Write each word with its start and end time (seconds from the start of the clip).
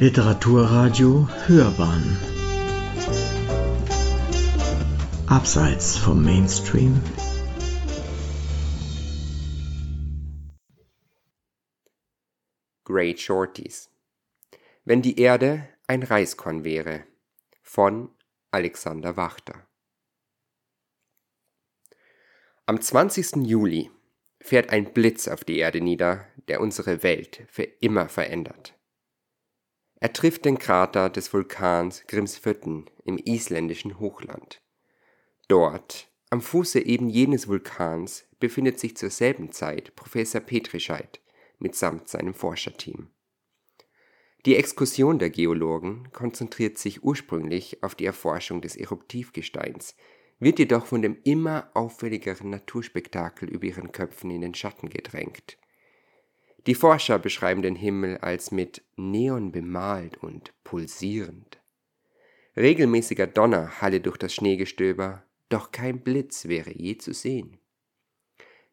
Literaturradio 0.00 1.28
Hörbahn 1.46 2.18
Abseits 5.28 5.96
vom 5.96 6.24
Mainstream 6.24 7.00
Great 12.84 13.20
Shorties 13.20 13.88
Wenn 14.84 15.00
die 15.00 15.20
Erde 15.20 15.68
ein 15.86 16.02
Reiskorn 16.02 16.64
wäre 16.64 17.04
von 17.62 18.10
Alexander 18.50 19.16
Wachter 19.16 19.64
Am 22.66 22.80
20. 22.80 23.46
Juli 23.46 23.92
fährt 24.40 24.70
ein 24.70 24.92
Blitz 24.92 25.28
auf 25.28 25.44
die 25.44 25.58
Erde 25.58 25.80
nieder, 25.80 26.26
der 26.48 26.60
unsere 26.60 27.04
Welt 27.04 27.44
für 27.46 27.62
immer 27.62 28.08
verändert. 28.08 28.74
Er 30.04 30.12
trifft 30.12 30.44
den 30.44 30.58
Krater 30.58 31.08
des 31.08 31.32
Vulkans 31.32 32.04
Grimsvötn 32.06 32.84
im 33.06 33.16
isländischen 33.16 33.98
Hochland. 33.98 34.60
Dort, 35.48 36.10
am 36.28 36.42
Fuße 36.42 36.78
eben 36.78 37.08
jenes 37.08 37.48
Vulkans, 37.48 38.26
befindet 38.38 38.78
sich 38.78 38.98
zur 38.98 39.08
selben 39.08 39.50
Zeit 39.50 39.96
Professor 39.96 40.42
Petrischeit 40.42 41.22
mitsamt 41.58 42.10
seinem 42.10 42.34
Forscherteam. 42.34 43.08
Die 44.44 44.56
Exkursion 44.56 45.18
der 45.18 45.30
Geologen 45.30 46.10
konzentriert 46.12 46.76
sich 46.76 47.02
ursprünglich 47.02 47.82
auf 47.82 47.94
die 47.94 48.04
Erforschung 48.04 48.60
des 48.60 48.76
Eruptivgesteins, 48.76 49.96
wird 50.38 50.58
jedoch 50.58 50.84
von 50.84 51.00
dem 51.00 51.16
immer 51.24 51.70
auffälligeren 51.72 52.50
Naturspektakel 52.50 53.48
über 53.48 53.64
ihren 53.64 53.90
Köpfen 53.90 54.30
in 54.30 54.42
den 54.42 54.54
Schatten 54.54 54.90
gedrängt. 54.90 55.56
Die 56.66 56.74
Forscher 56.74 57.18
beschreiben 57.18 57.62
den 57.62 57.76
Himmel 57.76 58.18
als 58.18 58.50
mit 58.50 58.82
Neon 58.96 59.52
bemalt 59.52 60.16
und 60.18 60.52
pulsierend. 60.64 61.60
Regelmäßiger 62.56 63.26
Donner 63.26 63.80
halle 63.80 64.00
durch 64.00 64.16
das 64.16 64.34
Schneegestöber, 64.34 65.24
doch 65.48 65.72
kein 65.72 66.00
Blitz 66.00 66.46
wäre 66.46 66.72
je 66.72 66.96
zu 66.96 67.12
sehen. 67.12 67.58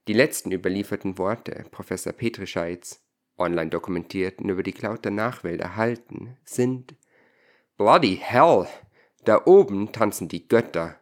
Die 0.08 0.14
letzten 0.14 0.52
überlieferten 0.52 1.18
Worte 1.18 1.66
Professor 1.72 2.14
Petrischeits, 2.14 3.04
online 3.38 3.70
dokumentierten 3.70 4.50
über 4.50 4.64
die 4.64 4.72
Cloud 4.72 5.04
der 5.04 5.12
Nachwelt 5.12 5.62
erhalten, 5.62 6.38
sind 6.46 6.96
Bloody 7.78 8.18
hell! 8.22 8.68
Da 9.24 9.46
oben 9.46 9.92
tanzen 9.92 10.28
die 10.28 10.48
Götter. 10.48 11.00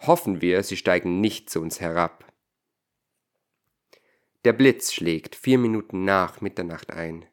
Hoffen 0.00 0.40
wir, 0.40 0.62
sie 0.62 0.76
steigen 0.76 1.20
nicht 1.20 1.50
zu 1.50 1.60
uns 1.60 1.80
herab. 1.80 2.24
Der 4.44 4.52
Blitz 4.52 4.92
schlägt 4.92 5.34
vier 5.34 5.58
Minuten 5.58 6.04
nach 6.04 6.40
Mitternacht 6.40 6.92
ein. 6.92 7.24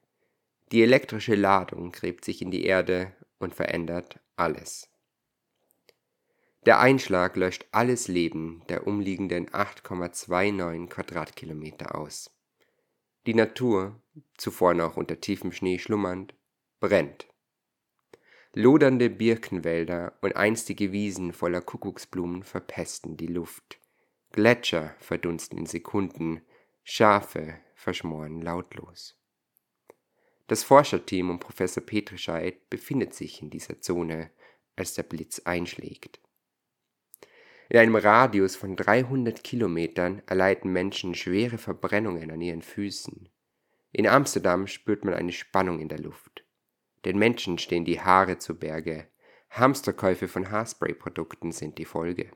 Die 0.71 0.81
elektrische 0.81 1.35
Ladung 1.35 1.91
gräbt 1.91 2.25
sich 2.25 2.41
in 2.41 2.49
die 2.49 2.65
Erde 2.65 3.11
und 3.37 3.53
verändert 3.53 4.19
alles. 4.35 4.89
Der 6.65 6.79
Einschlag 6.79 7.35
löscht 7.35 7.65
alles 7.71 8.07
Leben 8.07 8.63
der 8.69 8.87
umliegenden 8.87 9.49
8,29 9.49 10.87
Quadratkilometer 10.87 11.95
aus. 11.95 12.31
Die 13.25 13.33
Natur, 13.33 14.01
zuvor 14.37 14.73
noch 14.73 14.97
unter 14.97 15.19
tiefem 15.19 15.51
Schnee 15.51 15.77
schlummernd, 15.77 16.33
brennt. 16.79 17.27
Lodernde 18.53 19.09
Birkenwälder 19.09 20.13
und 20.21 20.35
einstige 20.35 20.91
Wiesen 20.91 21.33
voller 21.33 21.61
Kuckucksblumen 21.61 22.43
verpesten 22.43 23.17
die 23.17 23.27
Luft. 23.27 23.79
Gletscher 24.31 24.95
verdunsten 24.99 25.57
in 25.57 25.65
Sekunden, 25.65 26.41
Schafe 26.85 27.59
verschmoren 27.75 28.41
lautlos. 28.41 29.17
Das 30.47 30.63
Forscherteam 30.63 31.29
um 31.29 31.39
Professor 31.39 31.81
Petrischeid 31.81 32.69
befindet 32.69 33.13
sich 33.13 33.41
in 33.41 33.49
dieser 33.49 33.79
Zone, 33.79 34.31
als 34.75 34.93
der 34.93 35.03
Blitz 35.03 35.39
einschlägt. 35.39 36.19
In 37.69 37.79
einem 37.79 37.95
Radius 37.95 38.57
von 38.57 38.75
300 38.75 39.43
Kilometern 39.43 40.21
erleiden 40.25 40.73
Menschen 40.73 41.15
schwere 41.15 41.57
Verbrennungen 41.57 42.29
an 42.29 42.41
ihren 42.41 42.61
Füßen. 42.61 43.29
In 43.93 44.05
Amsterdam 44.05 44.67
spürt 44.67 45.05
man 45.05 45.13
eine 45.13 45.31
Spannung 45.31 45.79
in 45.79 45.87
der 45.87 45.99
Luft. 45.99 46.45
Den 47.05 47.17
Menschen 47.17 47.57
stehen 47.59 47.85
die 47.85 48.01
Haare 48.01 48.39
zu 48.39 48.59
Berge. 48.59 49.07
Hamsterkäufe 49.49 50.27
von 50.27 50.51
Haarspray-Produkten 50.51 51.53
sind 51.53 51.77
die 51.77 51.85
Folge. 51.85 52.31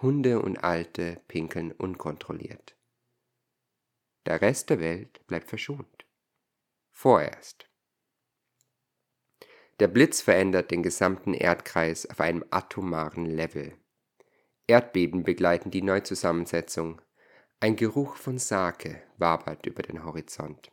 Hunde 0.00 0.40
und 0.40 0.64
Alte 0.64 1.20
pinkeln 1.28 1.72
unkontrolliert. 1.72 2.74
Der 4.26 4.40
Rest 4.40 4.70
der 4.70 4.80
Welt 4.80 5.26
bleibt 5.26 5.48
verschont. 5.48 6.06
Vorerst. 6.92 7.68
Der 9.80 9.88
Blitz 9.88 10.20
verändert 10.20 10.70
den 10.70 10.82
gesamten 10.82 11.34
Erdkreis 11.34 12.08
auf 12.08 12.20
einem 12.20 12.44
atomaren 12.50 13.26
Level. 13.26 13.76
Erdbeben 14.66 15.24
begleiten 15.24 15.70
die 15.70 15.82
Neuzusammensetzung. 15.82 17.02
Ein 17.60 17.76
Geruch 17.76 18.16
von 18.16 18.38
Sake 18.38 19.02
wabert 19.18 19.66
über 19.66 19.82
den 19.82 20.04
Horizont. 20.04 20.70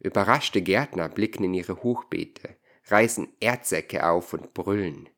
Überraschte 0.00 0.62
Gärtner 0.62 1.08
blicken 1.08 1.44
in 1.44 1.54
ihre 1.54 1.82
Hochbeete, 1.82 2.56
reißen 2.86 3.32
Erdsäcke 3.40 4.06
auf 4.06 4.32
und 4.32 4.52
brüllen. 4.52 5.08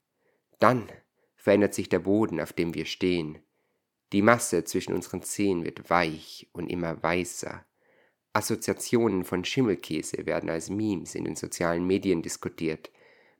Dann 0.59 0.91
verändert 1.37 1.75
sich 1.75 1.89
der 1.89 2.01
Boden, 2.01 2.41
auf 2.41 2.53
dem 2.53 2.75
wir 2.75 2.85
stehen. 2.85 3.43
Die 4.13 4.23
Masse 4.23 4.65
zwischen 4.65 4.93
unseren 4.93 5.23
Zehen 5.23 5.65
wird 5.65 5.89
weich 5.89 6.49
und 6.53 6.69
immer 6.69 7.03
weißer. 7.03 7.65
Assoziationen 8.33 9.25
von 9.25 9.45
Schimmelkäse 9.45 10.27
werden 10.27 10.51
als 10.51 10.71
Memes 10.71 11.15
in 11.15 11.25
den 11.25 11.37
sozialen 11.37 11.87
Medien 11.87 12.23
diskutiert, 12.23 12.91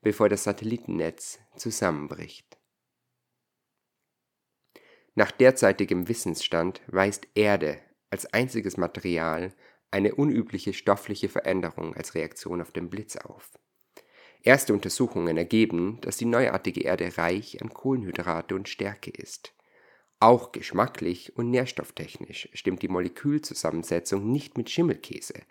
bevor 0.03 0.29
das 0.29 0.45
Satellitennetz 0.45 1.39
zusammenbricht. 1.57 2.59
Nach 5.15 5.31
derzeitigem 5.31 6.09
Wissensstand 6.09 6.81
weist 6.87 7.27
Erde 7.35 7.81
als 8.11 8.27
einziges 8.33 8.77
Material 8.77 9.53
eine 9.91 10.15
unübliche 10.15 10.73
stoffliche 10.73 11.29
Veränderung 11.29 11.95
als 11.97 12.15
Reaktion 12.15 12.63
auf 12.63 12.71
den 12.71 12.91
Blitz 12.91 13.17
auf. 13.17 13.51
Erste 14.43 14.73
Untersuchungen 14.73 15.37
ergeben, 15.37 16.01
dass 16.01 16.17
die 16.17 16.25
neuartige 16.25 16.83
Erde 16.83 17.19
reich 17.19 17.61
an 17.61 17.75
Kohlenhydrate 17.75 18.55
und 18.55 18.69
Stärke 18.69 19.11
ist. 19.11 19.53
Auch 20.21 20.53
geschmacklich 20.53 21.35
und 21.37 21.51
nährstofftechnisch 21.51 22.51
stimmt 22.53 22.83
die 22.83 22.89
Molekülzusammensetzung 22.89 24.31
nicht 24.31 24.59
mit 24.59 24.69
Schimmelkäse, 24.69 25.43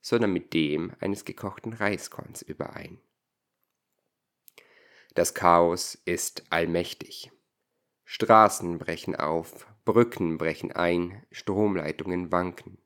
sondern 0.00 0.32
mit 0.32 0.54
dem 0.54 0.94
eines 1.00 1.26
gekochten 1.26 1.74
Reiskorns 1.74 2.40
überein. 2.40 2.98
Das 5.14 5.34
Chaos 5.34 5.98
ist 6.06 6.44
allmächtig. 6.50 7.30
Straßen 8.04 8.78
brechen 8.78 9.16
auf, 9.16 9.66
Brücken 9.84 10.38
brechen 10.38 10.72
ein, 10.72 11.22
Stromleitungen 11.30 12.32
wanken. 12.32 12.78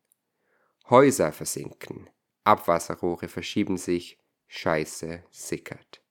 Häuser 0.88 1.30
versinken, 1.30 2.10
Abwasserrohre 2.42 3.28
verschieben 3.28 3.76
sich, 3.76 4.18
Scheiße 4.48 5.22
sickert. 5.30 6.02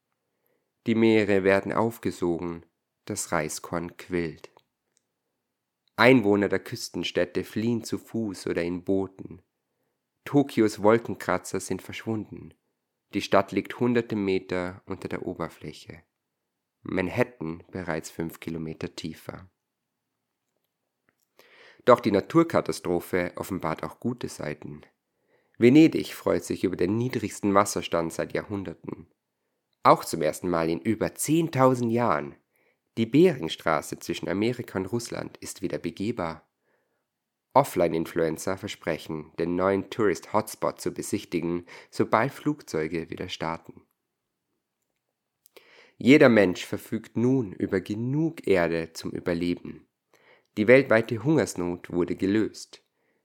Die 0.86 0.94
Meere 0.94 1.44
werden 1.44 1.72
aufgesogen, 1.72 2.64
das 3.04 3.32
Reiskorn 3.32 3.98
quillt. 3.98 4.50
Einwohner 6.00 6.48
der 6.48 6.60
Küstenstädte 6.60 7.44
fliehen 7.44 7.84
zu 7.84 7.98
Fuß 7.98 8.46
oder 8.46 8.62
in 8.62 8.84
Booten. 8.84 9.42
Tokios 10.24 10.82
Wolkenkratzer 10.82 11.60
sind 11.60 11.82
verschwunden. 11.82 12.54
Die 13.12 13.20
Stadt 13.20 13.52
liegt 13.52 13.78
hunderte 13.80 14.16
Meter 14.16 14.82
unter 14.86 15.08
der 15.08 15.26
Oberfläche. 15.26 16.02
Manhattan 16.80 17.62
bereits 17.70 18.10
fünf 18.10 18.40
Kilometer 18.40 18.96
tiefer. 18.96 19.50
Doch 21.84 22.00
die 22.00 22.12
Naturkatastrophe 22.12 23.32
offenbart 23.36 23.82
auch 23.82 24.00
gute 24.00 24.28
Seiten. 24.28 24.80
Venedig 25.58 26.14
freut 26.14 26.44
sich 26.44 26.64
über 26.64 26.76
den 26.76 26.96
niedrigsten 26.96 27.52
Wasserstand 27.52 28.14
seit 28.14 28.32
Jahrhunderten. 28.32 29.06
Auch 29.82 30.06
zum 30.06 30.22
ersten 30.22 30.48
Mal 30.48 30.70
in 30.70 30.80
über 30.80 31.08
10.000 31.08 31.90
Jahren 31.90 32.36
die 32.96 33.06
Beringstraße 33.06 33.98
zwischen 33.98 34.28
Amerika 34.28 34.78
und 34.78 34.86
Russland 34.86 35.36
ist 35.38 35.62
wieder 35.62 35.78
begehbar. 35.78 36.46
Offline-Influencer 37.52 38.56
versprechen, 38.56 39.32
den 39.38 39.56
neuen 39.56 39.90
Tourist-Hotspot 39.90 40.80
zu 40.80 40.92
besichtigen, 40.92 41.66
sobald 41.90 42.32
Flugzeuge 42.32 43.10
wieder 43.10 43.28
starten. 43.28 43.82
Jeder 45.96 46.28
Mensch 46.28 46.64
verfügt 46.64 47.16
nun 47.16 47.52
über 47.52 47.80
genug 47.80 48.46
Erde 48.46 48.92
zum 48.92 49.10
Überleben. 49.10 49.86
Die 50.56 50.66
weltweite 50.66 51.22
Hungersnot 51.22 51.90
wurde 51.90 52.16
gelöst. 52.16 52.82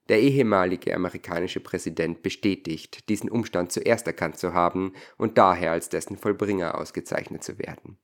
Der 0.08 0.20
ehemalige 0.20 0.94
amerikanische 0.94 1.60
Präsident 1.60 2.22
bestätigt, 2.22 3.08
diesen 3.08 3.30
Umstand 3.30 3.72
zuerst 3.72 4.06
erkannt 4.06 4.38
zu 4.38 4.52
haben 4.52 4.92
und 5.16 5.38
daher 5.38 5.72
als 5.72 5.88
dessen 5.88 6.16
Vollbringer 6.16 6.78
ausgezeichnet 6.78 7.42
zu 7.42 7.58
werden. 7.58 7.98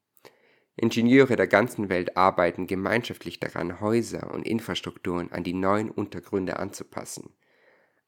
Ingenieure 0.77 1.37
der 1.37 1.47
ganzen 1.47 1.89
Welt 1.89 2.17
arbeiten 2.17 2.67
gemeinschaftlich 2.67 3.39
daran, 3.39 3.81
Häuser 3.81 4.33
und 4.33 4.47
Infrastrukturen 4.47 5.31
an 5.31 5.45
die 5.45 5.53
neuen 5.53 5.91
Untergründe 5.91 6.59
anzupassen. 6.59 7.35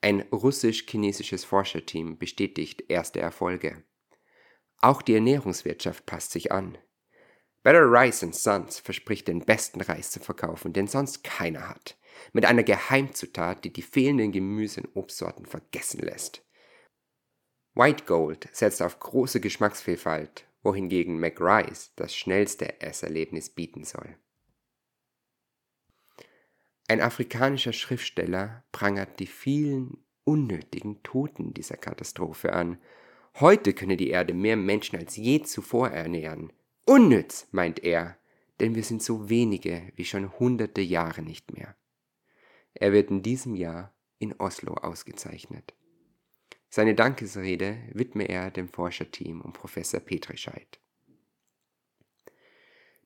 Ein 0.00 0.22
russisch-chinesisches 0.32 1.44
Forscherteam 1.44 2.18
bestätigt 2.18 2.84
erste 2.88 3.20
Erfolge. 3.20 3.84
Auch 4.80 5.02
die 5.02 5.14
Ernährungswirtschaft 5.14 6.04
passt 6.06 6.32
sich 6.32 6.52
an. 6.52 6.78
Better 7.62 7.90
Rice 7.90 8.20
Sons 8.32 8.78
verspricht 8.78 9.28
den 9.28 9.44
besten 9.44 9.80
Reis 9.80 10.10
zu 10.10 10.20
verkaufen, 10.20 10.74
den 10.74 10.86
sonst 10.86 11.24
keiner 11.24 11.68
hat. 11.70 11.96
Mit 12.32 12.44
einer 12.44 12.62
Geheimzutat, 12.62 13.64
die 13.64 13.72
die 13.72 13.82
fehlenden 13.82 14.32
Gemüse- 14.32 14.82
und 14.82 14.94
Obstsorten 14.94 15.46
vergessen 15.46 16.00
lässt. 16.00 16.42
White 17.74 18.04
Gold 18.04 18.48
setzt 18.52 18.82
auf 18.82 19.00
große 19.00 19.40
Geschmacksvielfalt, 19.40 20.46
wohingegen 20.64 21.20
McRice 21.20 21.92
das 21.94 22.16
schnellste 22.16 22.80
Esserlebnis 22.80 23.50
bieten 23.50 23.84
soll. 23.84 24.16
Ein 26.88 27.00
afrikanischer 27.00 27.72
Schriftsteller 27.72 28.64
prangert 28.72 29.20
die 29.20 29.26
vielen 29.26 30.04
unnötigen 30.24 31.02
Toten 31.02 31.54
dieser 31.54 31.76
Katastrophe 31.76 32.52
an. 32.52 32.78
Heute 33.40 33.72
könne 33.72 33.96
die 33.96 34.10
Erde 34.10 34.34
mehr 34.34 34.56
Menschen 34.56 34.98
als 34.98 35.16
je 35.16 35.42
zuvor 35.42 35.90
ernähren. 35.90 36.52
Unnütz, 36.86 37.46
meint 37.52 37.82
er, 37.82 38.18
denn 38.60 38.74
wir 38.74 38.84
sind 38.84 39.02
so 39.02 39.28
wenige 39.28 39.92
wie 39.96 40.04
schon 40.04 40.38
hunderte 40.38 40.80
Jahre 40.80 41.22
nicht 41.22 41.52
mehr. 41.52 41.74
Er 42.74 42.92
wird 42.92 43.10
in 43.10 43.22
diesem 43.22 43.54
Jahr 43.54 43.94
in 44.18 44.34
Oslo 44.38 44.74
ausgezeichnet. 44.74 45.74
Seine 46.76 46.96
Dankesrede 46.96 47.78
widme 47.92 48.28
er 48.28 48.50
dem 48.50 48.68
Forscherteam 48.68 49.42
um 49.42 49.52
Professor 49.52 50.00
Petrischeit. 50.00 50.80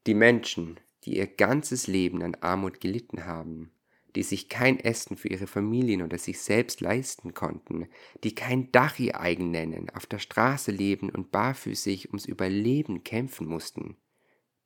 Die 0.06 0.14
Menschen, 0.14 0.80
die 1.04 1.18
ihr 1.18 1.26
ganzes 1.26 1.86
Leben 1.86 2.22
an 2.22 2.34
Armut 2.36 2.80
gelitten 2.80 3.26
haben, 3.26 3.70
die 4.16 4.22
sich 4.22 4.48
kein 4.48 4.80
Essen 4.80 5.18
für 5.18 5.28
ihre 5.28 5.46
Familien 5.46 6.00
oder 6.00 6.16
sich 6.16 6.40
selbst 6.40 6.80
leisten 6.80 7.34
konnten, 7.34 7.88
die 8.24 8.34
kein 8.34 8.72
Dach 8.72 8.98
ihr 8.98 9.20
eigen 9.20 9.50
nennen, 9.50 9.90
auf 9.90 10.06
der 10.06 10.18
Straße 10.18 10.70
leben 10.70 11.10
und 11.10 11.30
barfüßig 11.30 12.08
ums 12.08 12.24
Überleben 12.24 13.04
kämpfen 13.04 13.46
mussten, 13.46 13.98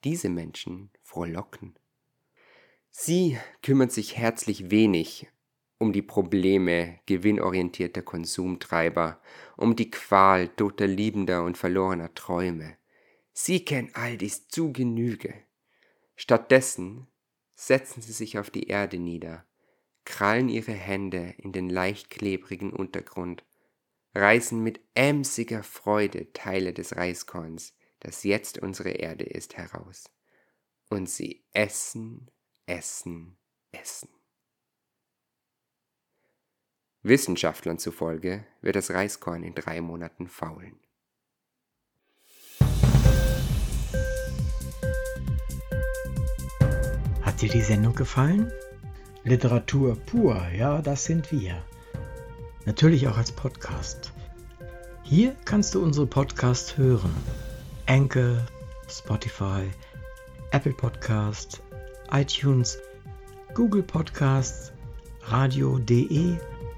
diese 0.04 0.28
Menschen 0.28 0.92
frohlocken. 1.02 1.74
Sie 2.90 3.36
kümmern 3.62 3.90
sich 3.90 4.16
herzlich 4.16 4.70
wenig 4.70 5.26
um 5.82 5.92
die 5.92 6.00
Probleme 6.00 7.00
gewinnorientierter 7.06 8.02
Konsumtreiber, 8.02 9.20
um 9.56 9.74
die 9.74 9.90
Qual 9.90 10.46
toter 10.46 10.86
Liebender 10.86 11.42
und 11.42 11.58
verlorener 11.58 12.14
Träume. 12.14 12.76
Sie 13.32 13.64
kennen 13.64 13.90
all 13.94 14.16
dies 14.16 14.46
zu 14.46 14.72
Genüge. 14.72 15.34
Stattdessen 16.14 17.08
setzen 17.54 18.00
sie 18.00 18.12
sich 18.12 18.38
auf 18.38 18.48
die 18.48 18.68
Erde 18.68 18.98
nieder, 18.98 19.44
krallen 20.04 20.48
ihre 20.48 20.72
Hände 20.72 21.34
in 21.38 21.50
den 21.50 21.68
leicht 21.68 22.10
klebrigen 22.10 22.72
Untergrund, 22.72 23.44
reißen 24.14 24.62
mit 24.62 24.80
emsiger 24.94 25.64
Freude 25.64 26.32
Teile 26.32 26.72
des 26.72 26.94
Reiskorns, 26.94 27.74
das 27.98 28.22
jetzt 28.22 28.58
unsere 28.58 28.90
Erde 28.90 29.24
ist, 29.24 29.56
heraus. 29.56 30.04
Und 30.88 31.10
sie 31.10 31.44
essen, 31.52 32.30
essen, 32.66 33.36
essen. 33.72 34.21
Wissenschaftlern 37.04 37.78
zufolge 37.78 38.44
wird 38.60 38.76
das 38.76 38.92
Reiskorn 38.92 39.42
in 39.42 39.54
drei 39.56 39.80
Monaten 39.80 40.28
faulen. 40.28 40.78
Hat 47.22 47.42
dir 47.42 47.48
die 47.48 47.60
Sendung 47.60 47.96
gefallen? 47.96 48.52
Literatur 49.24 49.96
pur, 49.96 50.40
ja, 50.56 50.80
das 50.80 51.04
sind 51.04 51.32
wir. 51.32 51.64
Natürlich 52.66 53.08
auch 53.08 53.16
als 53.16 53.32
Podcast. 53.32 54.12
Hier 55.02 55.34
kannst 55.44 55.74
du 55.74 55.82
unsere 55.82 56.06
Podcasts 56.06 56.76
hören. 56.76 57.14
Anchor, 57.86 58.46
Spotify, 58.88 59.68
Apple 60.52 60.72
Podcast, 60.72 61.60
iTunes, 62.12 62.78
Google 63.54 63.82
Podcasts, 63.82 64.72
radio.de 65.22 66.36